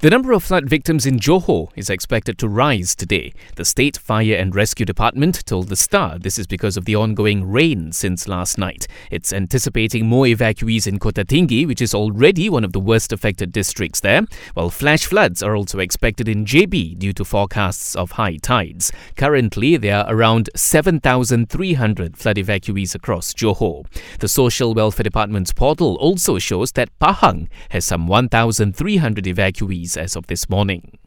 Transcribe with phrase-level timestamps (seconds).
[0.00, 3.34] The number of flood victims in Johor is expected to rise today.
[3.56, 7.46] The State Fire and Rescue Department told The Star this is because of the ongoing
[7.46, 8.86] rain since last night.
[9.10, 13.52] It's anticipating more evacuees in Kota Tinggi, which is already one of the worst affected
[13.52, 14.22] districts there,
[14.54, 18.90] while flash floods are also expected in JB due to forecasts of high tides.
[19.16, 23.84] Currently, there are around 7,300 flood evacuees across Johor.
[24.18, 30.26] The Social Welfare Department's portal also shows that Pahang has some 1,300 evacuees as of
[30.26, 30.98] this morning.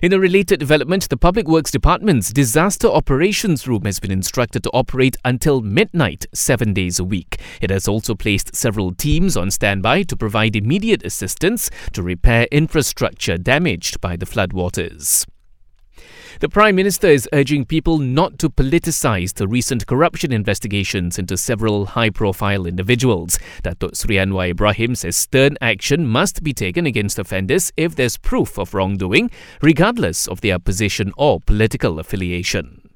[0.00, 4.70] In a related development, the Public Works Department's Disaster Operations Room has been instructed to
[4.70, 7.40] operate until midnight, seven days a week.
[7.60, 13.36] It has also placed several teams on standby to provide immediate assistance to repair infrastructure
[13.36, 15.26] damaged by the floodwaters.
[16.40, 21.86] The Prime Minister is urging people not to politicize the recent corruption investigations into several
[21.86, 23.38] high profile individuals.
[23.64, 28.58] Datuk Sri Anwar Ibrahim says stern action must be taken against offenders if there's proof
[28.58, 29.30] of wrongdoing,
[29.62, 32.87] regardless of their position or political affiliation.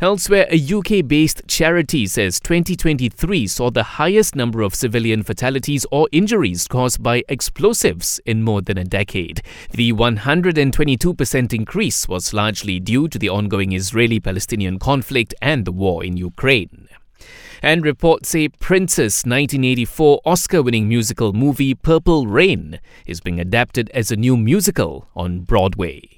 [0.00, 6.08] Elsewhere, a UK based charity says 2023 saw the highest number of civilian fatalities or
[6.12, 9.42] injuries caused by explosives in more than a decade.
[9.72, 16.04] The 122% increase was largely due to the ongoing Israeli Palestinian conflict and the war
[16.04, 16.86] in Ukraine.
[17.60, 24.12] And reports say Prince's 1984 Oscar winning musical movie Purple Rain is being adapted as
[24.12, 26.08] a new musical on Broadway.